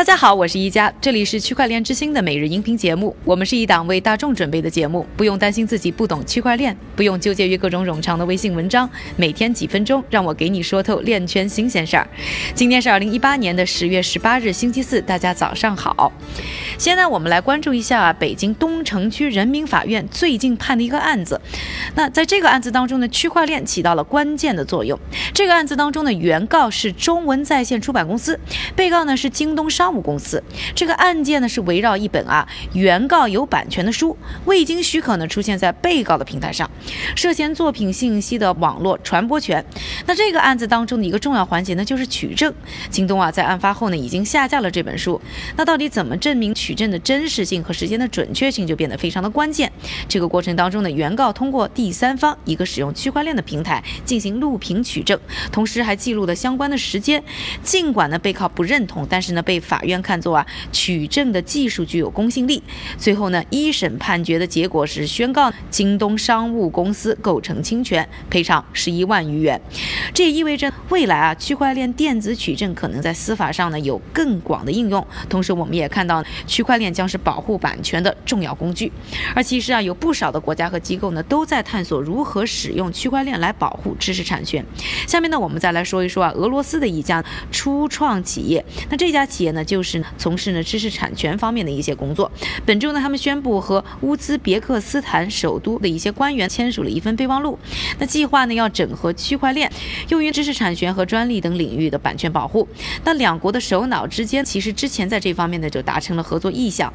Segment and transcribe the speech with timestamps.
[0.00, 3.14] 大家好，我是一加，这里是区块链之星的每日音频节目。
[3.22, 12.08] 我们是一档为大众准备的节目，不用担心自己不懂区块链，不用纠结于各种冗长的微信文章，每天几分钟，让我给你说透链圈新鲜事儿。
[12.54, 16.10] 今天是二零一八年的十月十八日，星期四，大家早上好。
[16.78, 21.38] 现在我们来关注一下北京东城区人民法院最近判的一个案子。
[21.94, 24.98] 那在这个案子当中呢，区块链起到了关键的作用。
[25.34, 28.40] 这个案子当中呢，原告是中文在线出版公司，
[28.74, 30.42] 被告呢是京东商务公司。
[30.74, 36.70] 这个案件呢是围绕一本啊原告有版权的书，未经许可呢出现在被告的平台上，
[37.14, 39.64] 涉嫌作品信息的网络传播权。
[40.10, 42.52] 那这个案子当中的一个重要环节呢就是取证。
[42.90, 45.20] 京东啊在案发后呢已经下架了这本书。
[45.56, 49.70] 那到底怎么证明取证的真实性和时间的准确性就变得非常的关键。
[50.08, 55.16] 这个过程当中呢，原告通过第三方一个使用区块链的平台进行录屏取证，
[55.52, 57.22] 同时还记录了相关的时间。
[57.62, 62.60] 尽管呢被告不认同，但是呢被法院看作啊取证的技术具有公信力。
[62.98, 69.60] 最后呢一审判决的结果是宣告京东商务公司构成侵权，赔偿十一万余元。
[70.12, 75.04] 这也意味着未来啊区块链电子取证可能在司法上呢有更广的应用。
[75.28, 78.90] 同时我们也看到区块链将是保护版权的重要工具。
[79.34, 84.64] 而其实啊有不少的国家和机构呢都在探索如何使用区块链来保护知识产权。
[85.06, 88.64] 下面呢我们再来说一说啊俄罗斯的一家初创企业。
[88.88, 92.30] 那这家企业呢就是从事呢知识产权方面的一些工作。
[92.64, 97.58] 本周呢他们宣布和乌兹别克斯坦首都的一些官员签署了一份备忘录。
[97.98, 99.70] 那计划呢要整合区块链，
[100.08, 102.66] 用于知识产权和专利等领域的版权保护。
[103.04, 106.92] 那两国的首脑之间其实之前在这方面呢就达成了合作意向。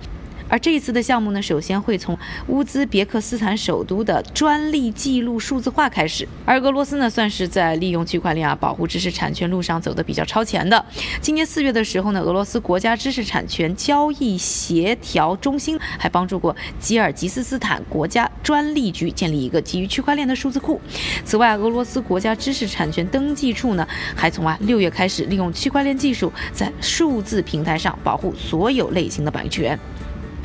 [0.55, 2.17] 而这一次的项目呢，首先会从
[2.47, 6.25] 乌兹别克斯坦首都的专利记录数字化开始。
[6.45, 10.85] 而俄罗斯呢，算是在利用区块链啊保护知识产权路上走得比较超前的。
[11.19, 20.79] 今年四月的时候呢，俄罗斯国家知识产权交易协调中心还帮助过吉尔吉斯斯坦国家专利局建立一个基于区块链的数字库。
[21.25, 23.85] 此外，俄罗斯国家知识产权登记处呢，
[24.15, 29.77] 还从啊六月开始利用区块链技术在数字平台上保护所有类型的版权。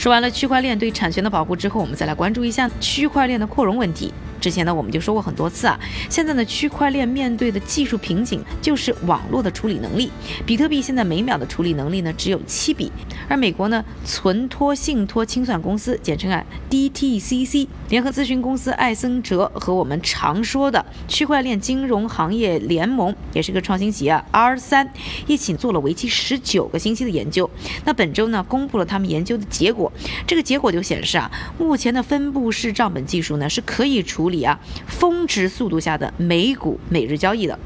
[0.01, 4.11] 说完了区块链对产权的保护之后，我们再来关注一下区块链的扩容问题。
[4.41, 5.79] 之前呢，我们就说过很多次啊。
[6.09, 10.11] 现在呢，区块链面对的技术瓶颈就是网络的处理能力。
[10.47, 12.91] 比特币现在每秒的处理能力呢只有七笔，
[13.29, 24.91] 而美国呢，存托信托清算公司，简称啊 DTCC，联合咨询公司艾森哲和我们常说的区块链金融行业联盟，也是个创新企业 R 三，
[25.27, 27.49] 一起做了为期十九个星期的研究。
[27.85, 29.93] 那本周呢，公布了他们研究的结果。
[30.27, 37.59] 这个结果就显示啊，目前的分布式账本技术呢是可以处理啊峰值速度下的美股每日交易的。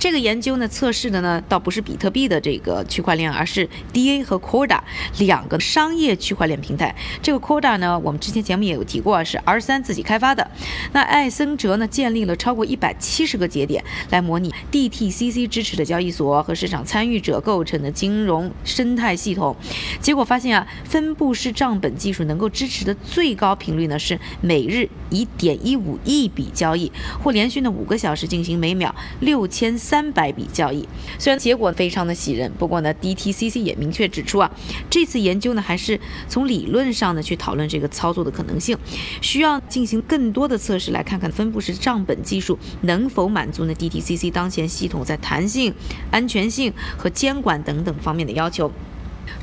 [0.00, 4.80] 这个研究呢，测试的呢，倒不是比特币的这个区块链，而是 DA 和 Corda
[5.18, 6.96] 两个商业区块链平台。
[7.20, 10.50] 这个 Corda 呢，我们之前节目也有提过，是 R 三自己开发的。
[10.92, 19.54] 那艾森哲呢，建立了超过一百七十个节点，来模拟 DTCC 支持的交易所和市场参与者构成的金融生态系统。
[20.00, 26.90] 结果发现啊，分布式账本技术能够支持的最高频率呢，是每日一点一五亿笔交易，
[27.22, 29.78] 或连续呢五个小时进行每秒六千。
[29.90, 34.48] 三百笔交易，虽然结果非常的喜人，不过呢，DTCC 也明确指出啊，
[34.88, 38.78] 这次研究呢还是从理论上呢去讨论这个操作的可能性，
[39.20, 45.74] 需要进行更多的测试，来看看分布式账本技术能否满足呢 DTCC 当前系统在弹性、
[46.12, 48.70] 安全性和监管等等方面的要求。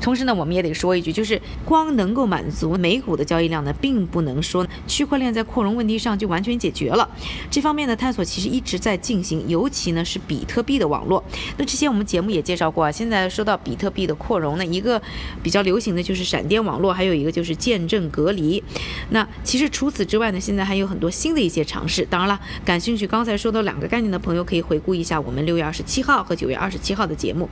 [0.00, 7.08] 同时呢，我们也得说一句，就是光能够满足美股的交易量呢，并不能说区块链在扩容问题上就完全解决了。
[7.50, 11.22] 这方面的探索其实一直在进行，尤其呢是比特币的网络。
[11.56, 15.00] 那之前我们节目也介绍过啊，现在说到比特币的扩容呢，一个
[15.42, 18.62] 比较流行的就是闪电网络，还有一个就是见证隔离。
[19.10, 22.06] 那其实除此之外呢，现在还有很多新的一些尝试。
[22.10, 27.48] 当然了，感兴趣刚才说到两个概念的朋友，可以回顾一下我们六月二十七号和九月二十七号的节目。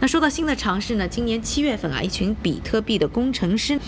[0.00, 1.92] 那说到新的尝试呢，今年七月粉。
[1.92, 3.78] 啊，一群比特币的工程师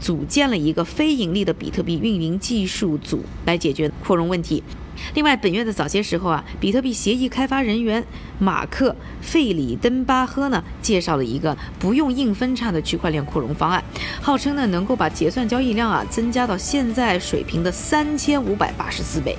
[0.00, 4.62] 组建了一个非盈利的比特币运营技术组，来解决扩容问题。
[5.14, 8.04] 另外，本月的早些时候啊，比特币协议开发人员
[8.38, 13.82] 马克·费里登巴赫呢，介绍了一个不用硬分叉的区块链扩容方案，
[14.20, 19.36] 号称呢能够把结算交易量啊增加到现在水平的三千五百八十四倍。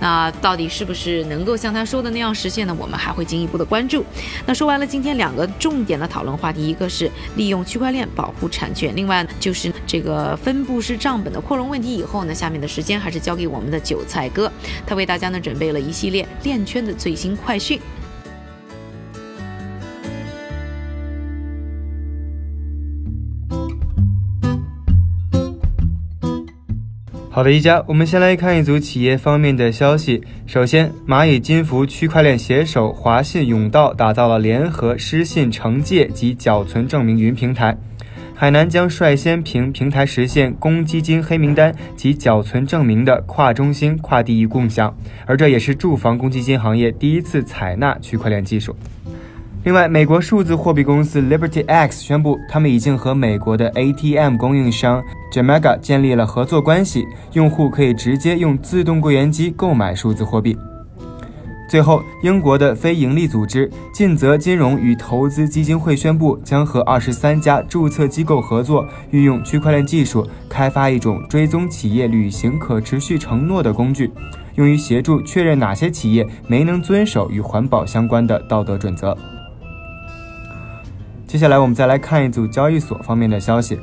[0.00, 2.74] 那到底是不是能够像他说的那样实现呢？
[2.78, 4.04] 我们还会进一步的关注。
[4.46, 11.94] 那说完了今天两个重点的讨论话题，一个是利用区块链保护产权，另外就是这个分布式账本的扩容问题。
[11.94, 14.50] 以后呢，下面的时间还是交给我们的韭菜哥，
[14.86, 17.78] 他为大家呢准备了一系列链圈的最新快讯。
[27.40, 30.22] 好的，一家，我们先来看一组企业方面的消息。
[30.46, 37.74] 首先，蚂蚁金服区块链携手华信甬道，打造了联合失信惩戒及缴存证明云平台。
[38.34, 44.94] 海南将率先凭平台实现公积金黑名单及缴存证明的跨中心、跨地域共享，
[45.24, 48.76] 而这也是住房公积金行业第一次采纳区块链技术。
[49.62, 60.56] 另外，美国数字货币公司 Liberty X 宣布，他们已经和美国的 ATM 供应商 Jamega 建立了合作关系，用户可以直接用自动柜员机购买数字货币。
[61.68, 74.10] 最后，英国的非营利组织尽责金融与投资基金会宣布，将和二十三家注册机构合作，运用区块链技术开发一种追踪企业履行可持续承诺的工具，
[74.54, 79.14] 用于协助确认哪些企业没能遵守与环保相关的道德准则。
[81.30, 83.78] 接下来，我们再来看一组交易所方面的消息。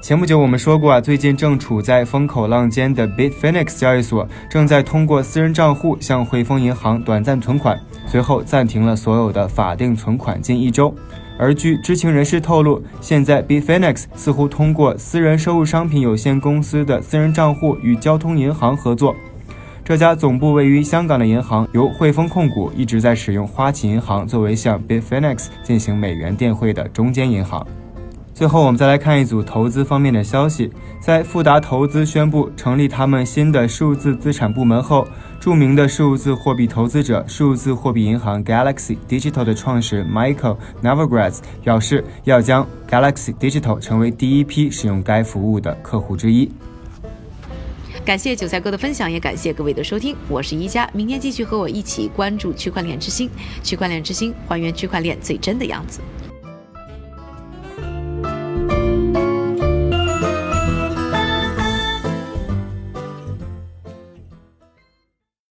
[0.00, 10.94] 前不久我们说过啊，最近正处在风口浪尖的 Bitfinex 交易所正在通过私人账户向汇丰银行短暂存款，随后暂停了所有的法定存款近一周。
[11.38, 19.14] 而据知情人士透露，现在 Bitfinex 似乎通过私人收入商品有限公司的私人账户与交通银行合作。
[19.88, 27.66] 这家总部位于香港的银行由汇丰控股，一直在使用花旗银行作为向 Bitfinex 进行美元电汇的中间银行。
[28.34, 30.70] 最后，我们再来看一组投资方面的消息。
[31.00, 35.08] 在富达投资宣布成立他们新的数字资产部门后，
[35.40, 46.52] 著名的数字货币投资者、数字货币银行 Galaxy Digital 的创始人 Michael Novogratz 表示，要将 Galaxy Digital 成为第一批使用该服务的客户之一。
[48.08, 50.16] 感谢韭菜哥的分享，也感谢各位的收听。
[50.30, 53.28] 我是一加，明天继续和我一起关注区块链之星。
[53.62, 56.00] 区块链之星，还原区块链最真的样子。